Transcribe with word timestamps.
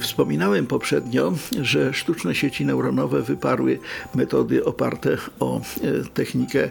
Wspominałem 0.00 0.66
poprzednio, 0.66 1.32
że 1.62 1.94
sztuczne 1.94 2.34
sieci 2.34 2.66
neuronowe 2.66 3.22
wyparły 3.22 3.78
metody 4.14 4.64
oparte 4.64 5.16
o 5.40 5.60
e, 5.60 5.62
technikę 6.14 6.70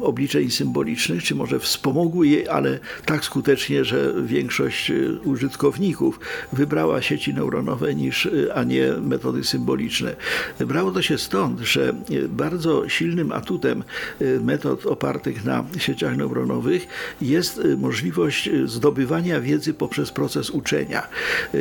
obliczeń 0.00 0.50
symbolicznych, 0.50 1.22
czy 1.22 1.34
może 1.34 1.58
wspomogły 1.58 2.28
je, 2.28 2.52
ale 2.52 2.78
tak 3.04 3.24
skutecznie, 3.24 3.84
że 3.84 4.12
większość 4.24 4.90
e, 4.90 4.94
użytkowników 5.24 6.20
wybrała 6.52 7.02
sieci 7.02 7.34
neuronowe 7.34 7.94
niż, 7.94 8.26
e, 8.26 8.54
a 8.54 8.64
nie 8.64 8.92
metody 8.92 9.44
symboliczne. 9.44 10.16
Brało 10.58 10.90
to 10.90 11.02
się 11.02 11.18
stąd, 11.18 11.60
że 11.60 11.94
bardzo 12.28 12.88
silnym 12.88 13.32
atutem 13.32 13.84
metod 14.40 14.86
opartych 14.86 15.44
na 15.44 15.64
sieciach 15.78 16.16
neuronowych 16.16 16.86
jest 17.20 17.60
możliwość 17.78 18.50
zdobywania 18.64 19.40
wiedzy 19.40 19.74
poprzez 19.74 20.12
proces 20.12 20.50
uczenia. 20.50 21.08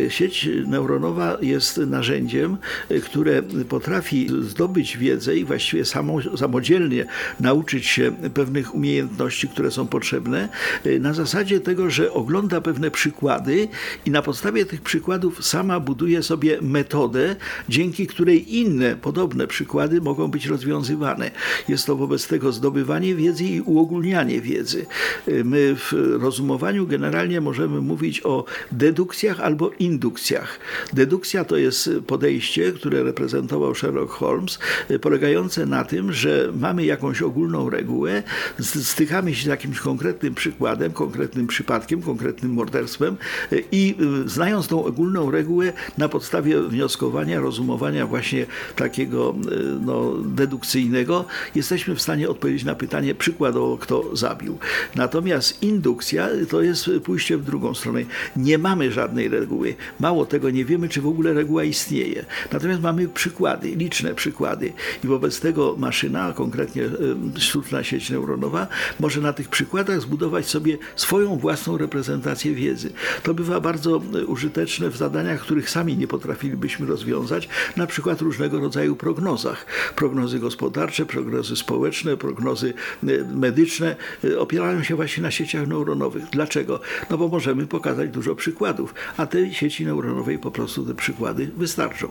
Sieć 0.10 0.50
neuronowa 0.68 0.95
jest 1.42 1.78
narzędziem, 1.78 2.58
e, 2.90 3.00
które 3.00 3.42
potrafi 3.70 4.30
zdobyć 4.42 4.98
wiedzę 4.98 5.36
i 5.36 5.46
właściwie 5.46 5.86
samo, 5.86 6.38
samodzielnie 6.38 7.06
nauczyć 7.40 7.86
się 7.86 8.12
pewnych 8.34 8.76
umiejętności, 8.76 9.48
które 9.48 9.72
są 9.72 9.88
potrzebne, 9.88 10.50
e, 10.86 11.00
na 11.00 11.14
zasadzie 11.14 11.60
tego, 11.60 11.90
że 11.90 12.14
ogląda 12.14 12.62
pewne 12.62 12.92
przykłady 12.92 13.68
i 14.06 14.12
na 14.12 14.22
podstawie 14.22 14.66
tych 14.66 14.82
przykładów 14.82 15.46
sama 15.46 15.80
buduje 15.80 16.24
sobie 16.24 16.62
metodę, 16.62 17.36
dzięki 17.70 18.08
której 18.08 18.56
inne 18.56 18.96
podobne 18.96 19.48
przykłady 19.48 20.02
mogą 20.02 20.28
być 20.28 20.46
rozwiązywane. 20.46 21.32
Jest 21.68 21.86
to 21.86 21.96
wobec 21.96 22.28
tego 22.28 22.52
zdobywanie 22.52 23.16
wiedzy 23.16 23.44
i 23.44 23.62
uogólnianie 23.62 24.42
wiedzy. 24.42 24.86
E, 25.28 25.44
My 25.44 25.76
w 25.76 25.94
rozumowaniu 26.22 26.88
generalnie 26.88 27.42
możemy 27.42 27.82
mówić 27.82 28.22
o 28.26 28.46
dedukcjach 28.72 29.40
albo 29.40 29.72
indukcjach. 29.80 30.60
Dedukcja 30.94 31.46
to 31.46 31.58
jest 31.58 31.90
podejście, 32.08 32.72
które 32.72 33.04
reprezentował 33.04 33.76
Sherlock 33.76 34.14
Holmes, 34.14 34.60
polegające 35.02 35.66
na 35.66 35.84
tym, 35.84 36.14
że 36.14 36.52
mamy 36.60 36.86
jakąś 36.86 37.22
ogólną 37.22 37.70
regułę, 37.70 38.24
stykamy 38.60 39.36
się 39.36 39.44
z 39.44 39.46
jakimś 39.46 39.80
konkretnym 39.80 40.36
przykładem, 40.36 40.92
konkretnym 40.92 41.48
przypadkiem, 41.48 42.02
konkretnym 42.02 42.54
morderstwem 42.54 43.18
e, 43.52 43.56
i 43.72 43.96
e, 44.26 44.30
znając 44.30 44.68
tą 44.68 44.86
ogólną 44.86 45.32
regułę 45.32 45.74
na 45.98 46.10
podstawie 46.10 46.62
wnioskowania, 46.62 47.40
rozumowania 47.40 48.08
właśnie 48.08 48.46
takiego 48.76 49.36
e, 49.52 49.56
no, 49.86 50.14
dedukcyjnego, 50.26 51.26
jesteśmy 51.56 51.96
w 51.96 52.02
stanie 52.02 52.30
odpowiedzieć 52.30 52.64
na 52.64 52.76
pytanie 52.76 53.16
przykładowo, 53.16 53.78
kto 53.78 54.16
zabił. 54.16 54.58
Natomiast 54.96 55.64
indukcja 55.64 56.30
to 56.50 56.62
jest 56.62 56.90
pójście 57.04 57.38
w 57.38 57.44
drugą 57.44 57.74
stronę. 57.74 58.02
Nie 58.36 58.58
mamy 58.58 58.92
żadnej 58.92 59.28
reguły. 59.28 59.76
Mało 60.00 60.26
tego, 60.26 60.50
nie 60.50 60.66
wiemy, 60.66 60.75
czy 60.90 61.02
w 61.02 61.08
ogóle 61.08 61.34
reguła 61.34 61.64
istnieje. 61.64 62.26
Natomiast 62.52 62.82
mamy 62.82 63.08
przykłady, 63.08 63.76
liczne 63.76 64.16
przykłady. 64.16 64.74
I 65.04 65.08
wobec 65.08 65.40
tego 65.40 65.76
maszyna, 65.78 66.34
konkretnie 66.34 66.90
sztuczna 67.38 67.84
sieć 67.84 68.10
neuronowa, 68.10 68.68
może 69.00 69.22
na 69.22 69.34
tych 69.34 69.50
przykładach 69.50 70.02
zbudować 70.02 70.46
sobie 70.46 70.78
swoją 70.96 71.38
własną 71.38 71.78
reprezentację 71.78 72.54
wiedzy. 72.54 72.90
To 73.24 73.34
bywa 73.34 73.60
bardzo 73.60 74.02
e, 74.14 74.26
użyteczne 74.26 74.90
w 74.90 74.98
zadaniach, 74.98 75.42
których 75.42 75.70
sami 75.70 75.98
nie 75.98 76.08
potrafilibyśmy 76.08 76.86
rozwiązać, 76.86 77.50
na 77.76 77.88
przykład 77.88 78.22
różnego 78.22 78.60
rodzaju 78.60 78.96
prognozach. 78.96 79.66
Prognozy 79.96 80.40
gospodarcze, 80.40 81.06
prognozy 81.06 81.56
społeczne, 81.56 82.18
prognozy 82.18 82.74
e, 83.04 83.08
medyczne 83.24 83.96
e, 84.24 84.40
opierają 84.40 84.84
się 84.84 84.96
właśnie 84.96 85.24
na 85.24 85.32
sieciach 85.32 85.68
neuronowych. 85.68 86.24
Dlaczego? 86.32 86.80
No 87.10 87.18
bo 87.18 87.28
możemy 87.28 87.68
pokazać 87.68 88.10
dużo 88.10 88.36
przykładów, 88.36 88.94
a 89.18 89.26
tej 89.26 89.54
sieci 89.54 89.86
neuronowej 89.86 90.40
po 90.40 90.52
prostu 90.66 90.86
te 90.86 90.96
przykłady 90.96 91.52
wystarczą. 91.58 92.08